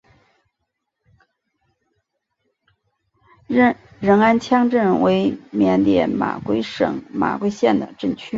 [3.99, 8.27] 仁安羌镇为缅甸马圭省马圭县的镇区。